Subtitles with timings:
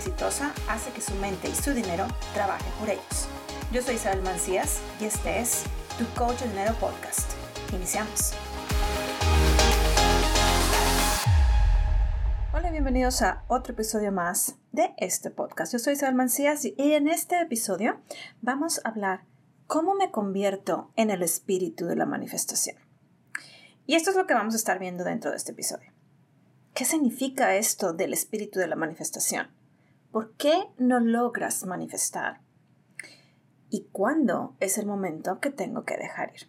[0.00, 3.28] exitosa hace que su mente y su dinero trabajen por ellos.
[3.70, 5.64] Yo soy Isabel Mancías y este es
[5.98, 7.30] Tu Coach de Dinero Podcast.
[7.74, 8.32] Iniciamos.
[12.54, 15.74] Hola, bienvenidos a otro episodio más de este podcast.
[15.74, 18.00] Yo soy Isabel Mancías y en este episodio
[18.40, 19.24] vamos a hablar
[19.66, 22.78] cómo me convierto en el espíritu de la manifestación.
[23.86, 25.92] Y esto es lo que vamos a estar viendo dentro de este episodio.
[26.72, 29.59] ¿Qué significa esto del espíritu de la manifestación?
[30.10, 32.40] ¿Por qué no logras manifestar?
[33.68, 36.48] ¿Y cuándo es el momento que tengo que dejar ir?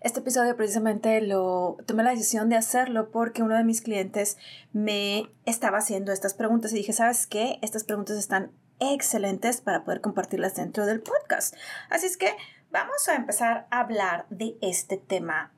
[0.00, 4.36] Este episodio precisamente lo tomé la decisión de hacerlo porque uno de mis clientes
[4.74, 7.58] me estaba haciendo estas preguntas y dije, ¿sabes qué?
[7.62, 11.54] Estas preguntas están excelentes para poder compartirlas dentro del podcast.
[11.88, 12.36] Así es que
[12.70, 15.53] vamos a empezar a hablar de este tema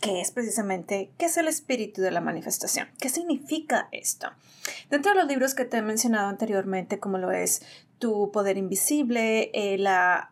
[0.00, 2.88] que es precisamente qué es el espíritu de la manifestación.
[3.00, 4.28] ¿Qué significa esto?
[4.90, 7.62] Dentro de los libros que te he mencionado anteriormente, como lo es
[7.98, 10.30] Tu Poder Invisible, eh, la,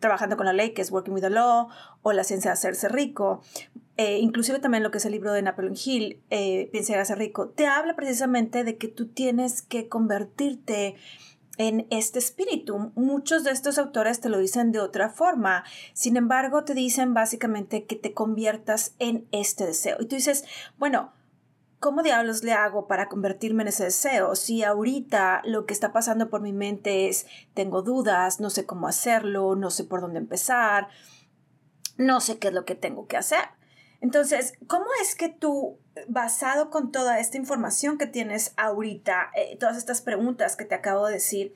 [0.00, 1.68] Trabajando con la Ley, que es Working with the Law,
[2.02, 3.42] o La Ciencia de Hacerse Rico,
[3.96, 7.14] eh, inclusive también lo que es el libro de Napoleon Hill, eh, Piensa y Hacerse
[7.16, 10.96] Rico, te habla precisamente de que tú tienes que convertirte en
[11.90, 12.92] este espíritu.
[12.94, 17.84] Muchos de estos autores te lo dicen de otra forma, sin embargo te dicen básicamente
[17.84, 19.96] que te conviertas en este deseo.
[20.00, 20.44] Y tú dices,
[20.78, 21.12] bueno,
[21.78, 24.36] ¿cómo diablos le hago para convertirme en ese deseo?
[24.36, 28.88] Si ahorita lo que está pasando por mi mente es, tengo dudas, no sé cómo
[28.88, 30.88] hacerlo, no sé por dónde empezar,
[31.96, 33.44] no sé qué es lo que tengo que hacer.
[34.00, 35.78] Entonces, ¿cómo es que tú,
[36.08, 41.06] basado con toda esta información que tienes ahorita, eh, todas estas preguntas que te acabo
[41.06, 41.54] de decir,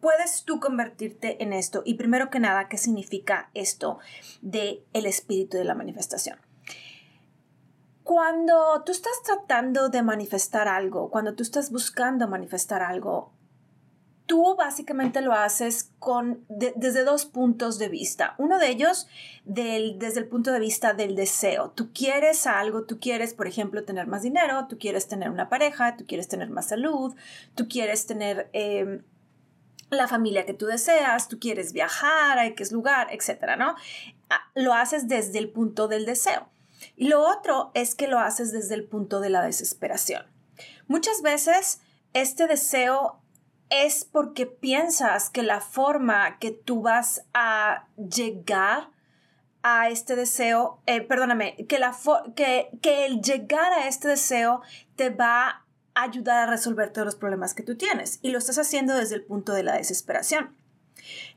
[0.00, 1.82] puedes tú convertirte en esto?
[1.84, 3.98] Y primero que nada, ¿qué significa esto
[4.42, 6.38] de el espíritu de la manifestación?
[8.02, 13.32] Cuando tú estás tratando de manifestar algo, cuando tú estás buscando manifestar algo,
[14.26, 18.34] tú básicamente lo haces con, desde dos puntos de vista.
[18.38, 19.06] Uno de ellos
[19.44, 21.70] desde el punto de vista del deseo.
[21.70, 25.96] Tú quieres algo, tú quieres, por ejemplo, tener más dinero, tú quieres tener una pareja,
[25.96, 27.14] tú quieres tener más salud,
[27.54, 29.02] tú quieres tener em,
[29.90, 33.74] la familia que tú deseas, tú quieres viajar a X lugar, etcétera, ¿no?
[34.30, 36.48] Ah, lo haces desde el punto del deseo.
[36.96, 40.24] Y lo otro es que lo haces desde el punto de la desesperación.
[40.86, 41.80] Muchas veces
[42.12, 43.20] este deseo
[43.70, 48.90] es porque piensas que la forma que tú vas a llegar
[49.62, 51.96] a este deseo, eh, perdóname, que, la
[52.36, 54.60] que, que el llegar a este deseo
[54.94, 55.64] te va
[55.94, 59.14] a ayudar a resolver todos los problemas que tú tienes y lo estás haciendo desde
[59.14, 60.54] el punto de la desesperación.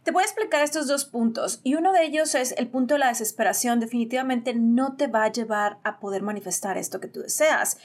[0.03, 2.99] Te voy a explicar estos dos puntos y uno de ellos es el punto de
[2.99, 7.77] la desesperación definitivamente no te va a llevar a poder manifestar esto que tú deseas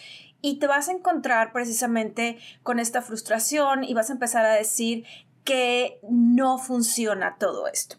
[0.43, 5.05] y te vas a encontrar precisamente con esta frustración y vas a empezar a decir
[5.45, 7.97] que no funciona todo esto.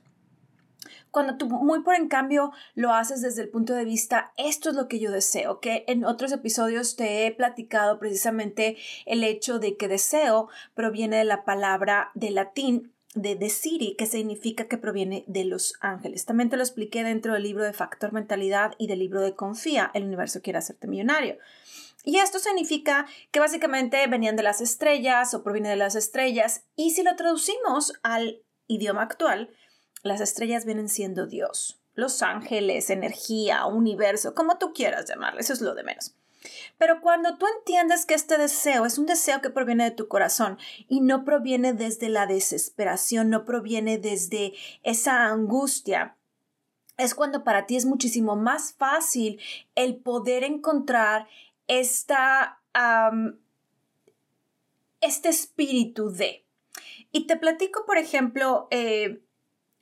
[1.10, 4.76] Cuando tú muy por en cambio lo haces desde el punto de vista, esto es
[4.76, 9.78] lo que yo deseo, que en otros episodios te he platicado precisamente el hecho de
[9.78, 15.46] que deseo proviene de la palabra de latín de City, que significa que proviene de
[15.46, 16.26] los ángeles.
[16.26, 19.92] También te lo expliqué dentro del libro de Factor Mentalidad y del libro de Confía,
[19.94, 21.38] el universo quiere hacerte millonario.
[22.04, 26.66] Y esto significa que básicamente venían de las estrellas o proviene de las estrellas.
[26.76, 29.50] Y si lo traducimos al idioma actual,
[30.04, 35.62] las estrellas vienen siendo Dios, los ángeles, energía, universo, como tú quieras llamarlo, eso es
[35.62, 36.16] lo de menos.
[36.78, 40.58] Pero cuando tú entiendes que este deseo es un deseo que proviene de tu corazón
[40.90, 44.54] y no proviene desde la desesperación, no proviene desde
[44.84, 46.18] esa angustia,
[46.98, 49.40] es cuando para ti es muchísimo más fácil
[49.76, 51.28] el poder encontrar
[51.80, 52.62] esta,
[55.02, 56.46] este espíritu de.
[57.12, 59.24] Y te platico, por ejemplo, eh,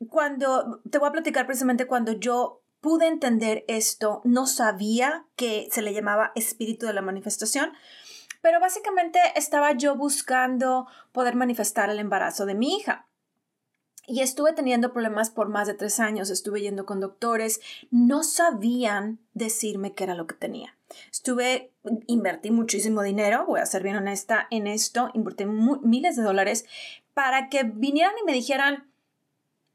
[0.09, 5.81] cuando, te voy a platicar precisamente cuando yo pude entender esto, no sabía que se
[5.81, 7.73] le llamaba espíritu de la manifestación,
[8.41, 13.07] pero básicamente estaba yo buscando poder manifestar el embarazo de mi hija.
[14.11, 17.61] Y estuve teniendo problemas por más de tres años, estuve yendo con doctores,
[17.91, 20.75] no sabían decirme qué era lo que tenía.
[21.09, 21.71] Estuve,
[22.07, 26.65] invertí muchísimo dinero, voy a ser bien honesta en esto, invertí miles de dólares
[27.13, 28.91] para que vinieran y me dijeran,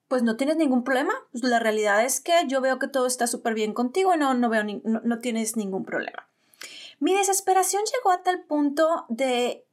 [0.06, 3.26] pues no tienes ningún problema, pues la realidad es que yo veo que todo está
[3.26, 6.28] súper bien contigo y no, no veo, no, tienes ningún problema.
[7.00, 9.64] Mi desesperación llegó a tal punto de,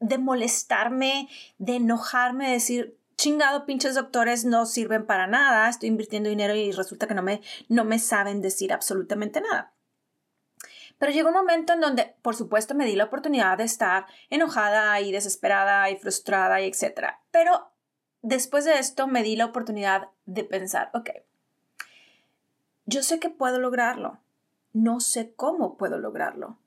[0.00, 6.28] de molestarme, de enojarme, de decir, chingado, pinches doctores no sirven para nada, estoy invirtiendo
[6.28, 9.72] dinero y resulta que no me, no me saben decir absolutamente nada.
[10.98, 14.98] Pero llegó un momento en donde, por supuesto, me di la oportunidad de estar enojada
[15.00, 17.20] y desesperada y frustrada y etcétera.
[17.30, 17.70] Pero
[18.22, 21.10] después de esto me di la oportunidad de pensar, ok,
[22.86, 24.20] yo sé que puedo lograrlo,
[24.72, 26.58] no sé cómo puedo lograrlo.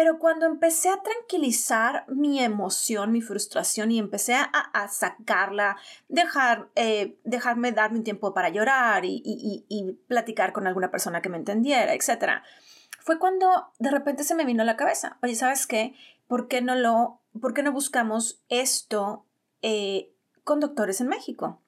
[0.00, 5.76] Pero cuando empecé a tranquilizar mi emoción, mi frustración y empecé a, sacarla,
[6.08, 11.28] dejar, eh, dejarme darme un tiempo para llorar y, y, platicar con alguna persona que
[11.28, 12.40] me entendiera, etc.,
[13.00, 15.94] fue cuando de repente se me vino a la cabeza, oye, ¿sabes qué?
[16.26, 19.26] ¿Por qué no, lo, por qué no buscamos esto
[19.60, 20.14] eh,
[20.44, 21.60] con doctores en México?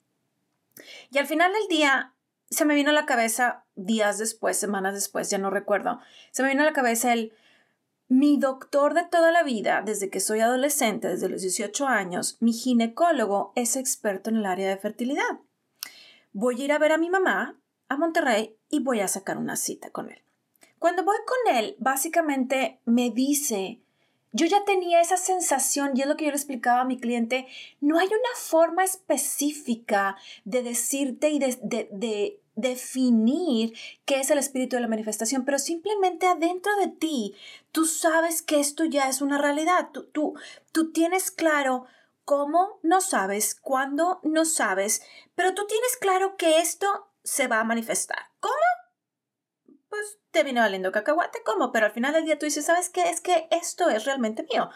[1.11, 2.15] Y al final del día
[2.49, 6.01] se me vino a la cabeza días después, semanas después, ya no recuerdo,
[6.31, 7.35] se me vino a la cabeza el,
[8.09, 12.53] mi doctor de toda la vida, desde que soy adolescente, desde los 18 años, mi
[12.53, 15.41] ginecólogo es experto en el área de fertilidad.
[16.33, 19.57] Voy a ir a ver a mi mamá a Monterrey y voy a sacar una
[19.57, 20.23] cita con él.
[20.79, 23.83] Cuando voy con él, básicamente me dice,
[24.33, 27.47] yo ya tenía esa sensación, y es lo que yo le explicaba a mi cliente,
[27.81, 33.73] no hay una forma específica de decirte y de, de, definir
[34.05, 37.35] qué es el espíritu de la manifestación, pero simplemente adentro de ti,
[37.71, 40.35] tú sabes que esto ya es una realidad, tú, tú,
[40.71, 41.87] tú tienes claro
[42.27, 45.03] cómo no sabes, cuándo no sabes,
[45.35, 48.19] pero tú tienes claro que esto se va a manifestar.
[48.41, 48.82] ¿Cómo?
[49.93, 53.11] Pues te viene valiendo cacahuate como, pero al final del día tú dices, ¿sabes qué?
[53.11, 54.71] Es que esto es realmente mío.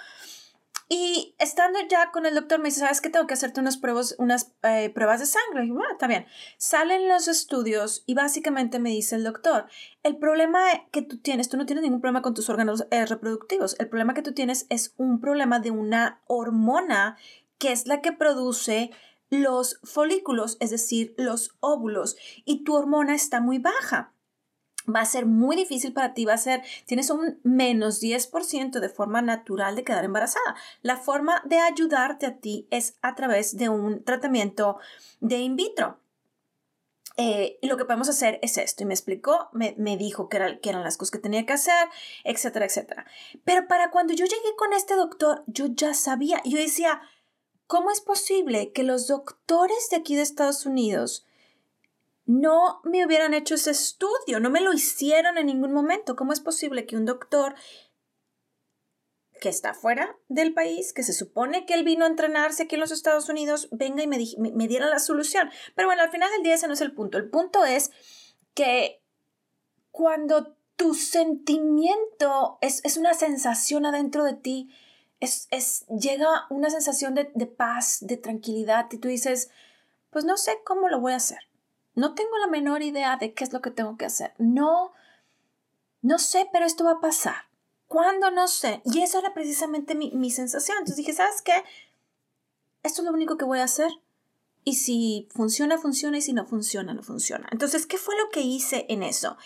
[0.91, 3.09] Y estando ya con el doctor, me dice, ¿sabes qué?
[3.09, 5.65] Tengo que hacerte unas pruebas, unas, eh, pruebas de sangre.
[5.65, 6.27] Y ah, está bien.
[6.59, 9.69] Salen los estudios y básicamente me dice el doctor,
[10.03, 10.61] el problema
[10.93, 13.75] que tú tienes, tú no tienes ningún problema con tus órganos eh, reproductivos.
[13.81, 17.17] El problema que tú tienes es un problema de una hormona
[17.57, 18.91] que es la que produce
[19.31, 24.12] los folículos, es decir, los óvulos, y tu hormona está muy baja
[24.93, 28.88] va a ser muy difícil para ti, va a ser, tienes un menos 10% de
[28.88, 30.56] forma natural de quedar embarazada.
[30.83, 34.79] La forma de ayudarte a ti es a través de un tratamiento
[35.21, 35.99] de in vitro.
[37.19, 38.83] Eh, y lo que podemos hacer es esto.
[38.83, 41.88] Y me explicó, me, dijo que, era, que, eran las cosas que tenía que hacer,
[42.25, 43.06] etcétera, etcétera.
[43.44, 46.43] Pero para cuando yo llegué con este doctor, yo ya sabía.
[46.44, 47.00] Yo decía,
[47.67, 51.27] ¿cómo es posible que los doctores de aquí de Estados Unidos
[52.26, 56.17] no me hubieran hecho ese estudio, no me lo hicieron en ningún momento.
[56.17, 57.55] ¿Cómo es posible que un doctor
[59.40, 62.81] que está fuera del país, que se supone que él vino a entrenarse aquí en
[62.81, 65.50] los Estados Unidos, venga y me, diera la solución?
[65.76, 67.17] Pero bueno, al final del día ese no es el punto.
[67.17, 67.93] El punto es
[68.55, 69.00] que
[69.93, 74.69] cuando tu sentimiento es, una sensación adentro de ti,
[75.20, 79.49] es, llega una sensación de, de paz, de tranquilidad, y tú dices,
[80.11, 81.46] pues no sé cómo lo voy a hacer
[81.97, 84.35] no tengo la menor idea de qué es lo que tengo que hacer.
[84.39, 84.93] No,
[86.03, 87.47] no sé, pero esto va a pasar.
[87.89, 88.31] ¿Cuándo?
[88.31, 88.83] No sé.
[88.85, 90.77] Y eso era precisamente mi, mi sensación.
[90.79, 91.65] Entonces dije, ¿sabes qué?
[92.83, 93.91] Esto es lo único que voy a hacer.
[94.63, 96.19] Y si funciona, funciona.
[96.19, 97.49] Y si no funciona, no funciona.
[97.51, 99.39] Entonces, ¿qué fue lo que hice en eso?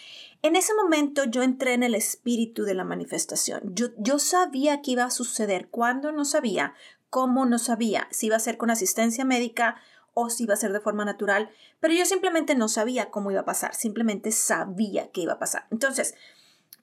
[0.42, 3.60] En ese momento yo entré en el espíritu de la manifestación.
[3.74, 5.68] Yo, yo sabía que iba a suceder.
[5.68, 6.10] ¿Cuándo?
[6.10, 6.74] No sabía.
[7.10, 7.46] ¿Cómo?
[7.46, 8.08] No sabía.
[8.10, 9.76] Si iba a ser con asistencia médica
[10.14, 13.40] o si iba a ser de forma natural, pero yo simplemente no sabía cómo iba
[13.40, 15.66] a pasar, simplemente sabía que iba a pasar.
[15.70, 16.14] Entonces,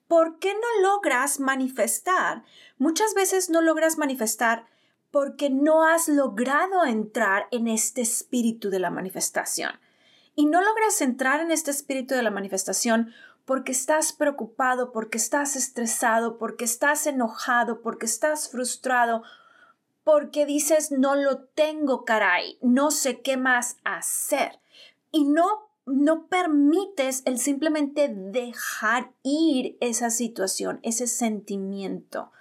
[0.06, 2.44] ¿por qué no logras manifestar?
[2.78, 4.66] Muchas veces no logras manifestar
[5.10, 9.72] porque no has logrado entrar en este espíritu de la manifestación.
[10.34, 13.12] Y no logras entrar en este espíritu de la manifestación
[13.44, 19.22] porque estás preocupado, porque estás estresado, porque estás enojado, porque estás frustrado
[20.08, 24.58] porque dices no lo tengo, caray, no sé qué más hacer.
[25.12, 32.32] Y no no permites el simplemente dejar ir esa situación, ese sentimiento.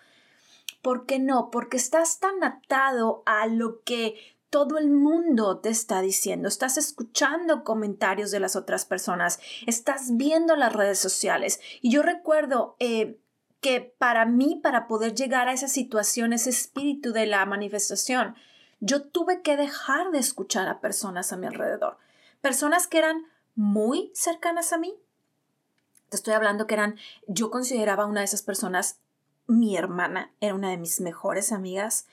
[0.82, 1.50] ¿Por qué no?
[1.52, 4.16] Porque estás tan atado a lo que
[4.50, 10.56] todo el mundo te está diciendo, estás escuchando comentarios de las otras personas, estás viendo
[10.56, 11.60] las redes sociales.
[11.82, 13.20] Y yo recuerdo eh,
[13.62, 18.36] que para mí, para poder llegar a esa situación, ese espíritu de la manifestación,
[18.80, 21.98] yo tuve que dejar de escuchar a personas a mi alrededor.
[22.42, 24.94] Personas que eran muy cercanas a mí.
[26.10, 26.98] Te estoy hablando que eran,
[27.28, 29.00] yo consideraba una de esas personas
[29.48, 32.06] mi hermana, era una de mis mejores amigas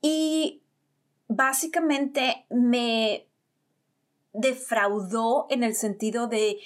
[0.00, 0.62] y
[1.28, 3.26] básicamente me
[4.32, 6.58] defraudó en el sentido de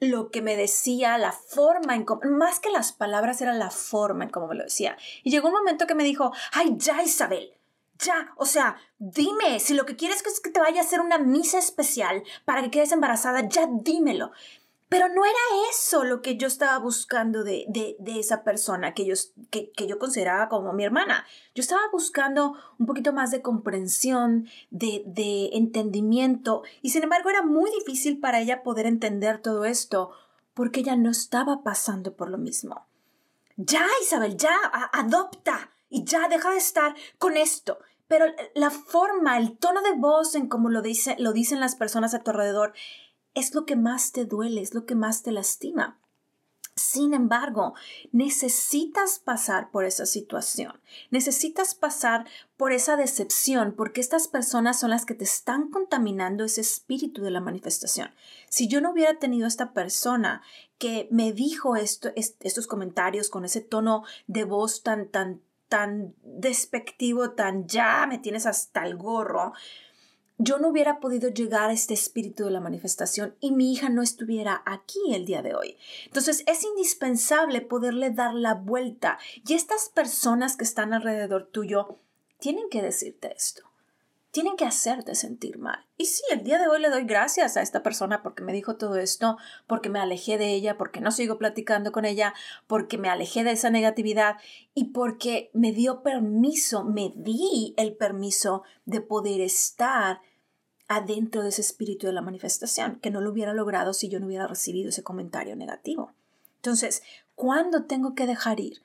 [0.00, 4.24] lo que me decía, la forma en cómo, más que las palabras era la forma
[4.24, 4.96] en cómo me lo decía.
[5.22, 7.52] Y llegó un momento que me dijo, ay, ya Isabel,
[7.98, 11.18] ya, o sea, dime, si lo que quieres es que te vaya a hacer una
[11.18, 14.32] misa especial para que quedes embarazada, ya dímelo.
[14.88, 19.14] Pero no era eso lo que yo estaba buscando de, esa persona que yo,
[19.50, 21.26] que, yo consideraba como mi hermana.
[21.54, 27.42] Yo estaba buscando un poquito más de comprensión, de, de entendimiento, y sin embargo era
[27.42, 30.12] muy difícil para ella poder entender todo esto
[30.54, 32.86] porque ella no estaba pasando por lo mismo.
[33.56, 34.56] Ya, Isabel, ya,
[34.92, 37.78] adopta y ya deja de estar con esto.
[38.08, 42.14] Pero la forma, el tono de voz en cómo lo, dice, lo dicen las personas
[42.14, 42.72] a tu alrededor,
[43.36, 46.00] es lo que más te duele, es lo que más te lastima.
[46.74, 47.74] Sin embargo,
[48.12, 50.78] necesitas pasar por esa situación,
[51.10, 52.26] necesitas pasar
[52.56, 57.30] por esa decepción, porque estas personas son las que te están contaminando ese espíritu de
[57.30, 58.10] la manifestación.
[58.48, 60.42] Si yo no hubiera tenido esta persona
[60.78, 67.30] que me dijo esto, estos comentarios con ese tono de voz tan, tan, tan despectivo,
[67.30, 69.54] tan ya me tienes hasta el gorro,
[70.38, 74.02] yo no hubiera podido llegar a este espíritu de la manifestación y mi hija no
[74.02, 75.76] estuviera aquí el día de hoy.
[76.04, 81.98] Entonces es indispensable poderle dar la vuelta y estas personas que están alrededor tuyo
[82.38, 83.62] tienen que decirte esto.
[84.36, 85.86] Tienen que hacerte sentir mal.
[85.96, 88.76] Y sí, el día de hoy le doy gracias a esta persona porque me dijo
[88.76, 92.34] todo esto, porque me alejé de ella, porque no sigo platicando con ella,
[92.66, 94.36] porque me alejé de esa negatividad
[94.74, 100.20] y porque me dio permiso, me di el permiso de poder estar
[100.86, 104.26] adentro de ese espíritu de la manifestación, que no lo hubiera logrado si yo no
[104.26, 106.12] hubiera recibido ese comentario negativo.
[106.56, 107.02] Entonces,
[107.34, 108.82] ¿cuándo tengo que dejar ir?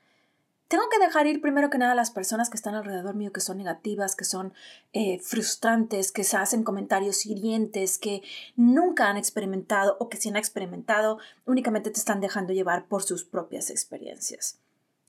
[0.72, 3.42] Tengo que dejar ir primero que nada a las personas que están alrededor mío, que
[3.42, 4.54] son negativas, que son
[4.94, 8.22] eh, frustrantes, que se hacen comentarios hirientes, que
[8.56, 13.25] nunca han experimentado o que si han experimentado únicamente te están dejando llevar por sus
[13.25, 14.62] propias experiencias.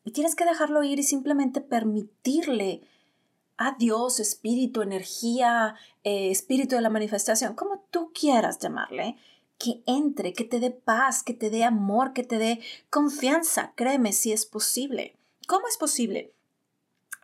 [0.02, 2.82] Y tienes que dejarlo ir y simplemente permitirle
[3.56, 9.16] a Dios, espíritu, energía, eh, espíritu de la manifestación, como tú quieras llamarle,
[9.58, 12.58] que entre, que te dé paz, que te dé amor, que te dé
[12.90, 13.74] confianza.
[13.76, 15.14] Créeme si es posible.
[15.46, 16.34] ¿Cómo es posible?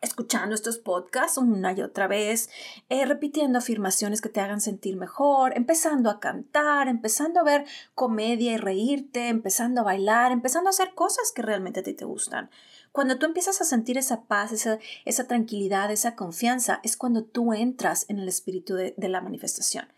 [0.01, 2.51] escuchando estos podcasts una y otra vez,
[2.89, 8.53] eh, repitiendo afirmaciones que te hagan sentir mejor, empezando a cantar, empezando a ver comedia
[8.53, 12.51] y reírte, empezando a bailar, empezando a hacer cosas que realmente a ti te gustan.
[12.93, 17.53] Cuando tú empiezas a sentir esa paz, esa, esa tranquilidad, esa confianza, es cuando tú
[17.53, 19.89] entras en el espíritu de, de la manifestación.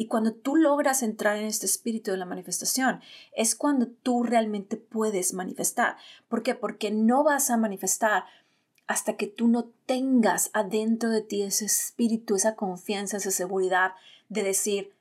[0.00, 3.00] Y cuando tú logras entrar en este espíritu de la manifestación,
[3.32, 5.96] es cuando tú realmente puedes manifestar.
[6.28, 6.54] ¿Por qué?
[6.54, 8.24] Porque no vas a manifestar
[8.86, 13.94] hasta que tú no tengas adentro de ti ese espíritu, esa confianza, esa seguridad
[14.28, 14.94] de decir,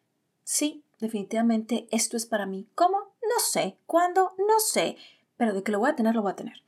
[0.43, 2.67] sí, definitivamente esto es para mí.
[2.73, 2.97] ¿Cómo?
[2.97, 3.77] No sé.
[3.85, 4.33] ¿Cuándo?
[4.39, 4.97] No sé.
[5.37, 6.63] Pero de que lo voy a tener, lo voy a tener.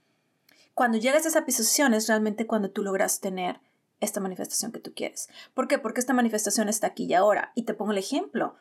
[0.75, 3.59] Cuando llegas a esa posición es realmente cuando tú logras tener
[3.99, 5.29] esta manifestación que tú quieres.
[5.53, 5.79] ¿Por qué?
[5.79, 7.51] Porque esta manifestación está aquí y ahora.
[7.55, 8.55] Y te pongo el ejemplo.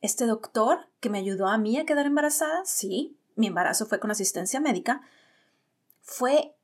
[0.00, 4.10] Este doctor que me ayudó a mí a quedar embarazada, sí, mi embarazo fue con
[4.10, 5.02] asistencia médica,
[6.00, 6.54] fue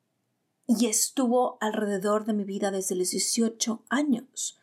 [0.66, 4.60] y estuvo alrededor de mi vida desde los 18 años.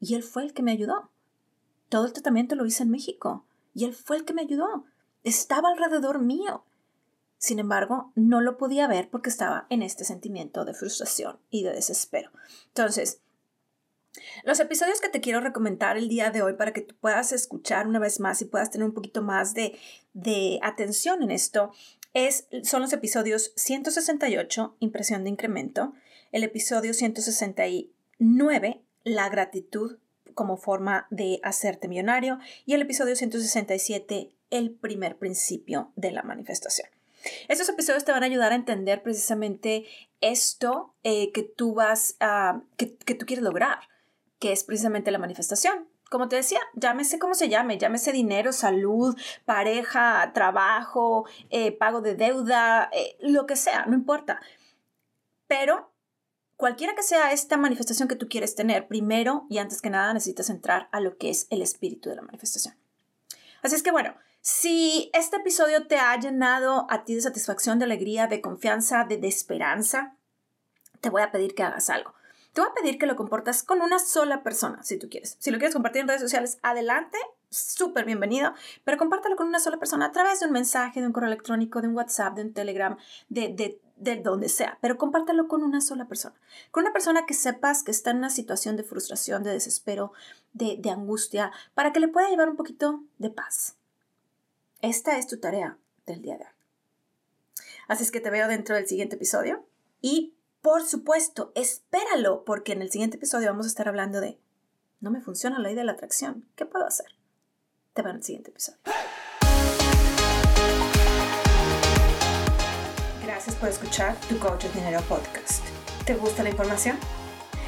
[0.00, 1.10] Y él fue el que me ayudó.
[1.88, 4.84] Todo el tratamiento lo hice en México y él fue el que me ayudó.
[5.24, 6.64] Estaba alrededor mío.
[7.38, 11.72] Sin embargo, no lo podía ver porque estaba en este sentimiento de frustración y de
[11.72, 12.30] desespero.
[12.68, 13.20] Entonces,
[14.44, 17.86] los episodios que te quiero recomendar el día de hoy para que tú puedas escuchar
[17.86, 19.78] una vez más y puedas tener un poquito más de,
[20.14, 21.72] de atención en esto
[22.14, 25.92] es, son los episodios 168, impresión de incremento,
[26.32, 29.98] el episodio 169, la gratitud
[30.34, 36.95] como forma de hacerte millonario y el episodio 167, el primer principio de la manifestación.
[37.48, 39.86] Estos episodios te van a ayudar a entender precisamente
[40.20, 43.80] esto eh, que tú vas a, que, tú quieres lograr,
[44.38, 45.88] que es precisamente la manifestación.
[46.10, 52.14] Como te decía, llámese como se llame, llámese dinero, salud, pareja, trabajo, eh, pago de
[52.14, 54.40] deuda, eh, lo que sea, no importa.
[55.48, 55.92] Pero
[56.56, 60.48] cualquiera que sea esta manifestación que tú quieres tener, primero y antes que nada necesitas
[60.48, 62.76] entrar a lo que es el espíritu de la manifestación.
[63.62, 64.14] Así es que bueno,
[64.48, 69.18] si este episodio te ha llenado a ti de satisfacción, de alegría, de confianza, de,
[69.26, 70.14] esperanza,
[71.00, 72.14] te voy a pedir que hagas algo.
[72.52, 75.34] Te voy a pedir que lo comportas con una sola persona, si tú quieres.
[75.40, 77.18] Si lo quieres compartir en redes sociales, adelante,
[77.50, 81.12] súper bienvenido, pero compártelo con una sola persona a través de un mensaje, de un
[81.12, 82.96] correo electrónico, de un WhatsApp, de un Telegram,
[83.28, 86.36] de, de, de donde sea, pero compártelo con una sola persona.
[86.70, 90.12] Con una persona que sepas que está en una situación de frustración, de desespero,
[90.52, 93.76] de, de angustia, para que le pueda llevar un poquito de paz.
[94.86, 96.50] Esta es tu tarea del día de hoy.
[97.88, 99.66] Así es que te veo dentro del siguiente episodio
[100.00, 104.38] y por supuesto, espéralo porque en el siguiente episodio vamos a estar hablando de
[105.00, 107.06] no me funciona la ley de la atracción, ¿qué puedo hacer?
[107.94, 108.78] Te veo en el siguiente episodio.
[113.24, 115.64] Gracias por escuchar tu Coach de Dinero podcast.
[116.04, 116.96] ¿Te gusta la información?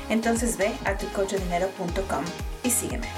[0.09, 2.25] Entonces ve a tucoachdinero.com
[2.63, 3.09] y sígueme.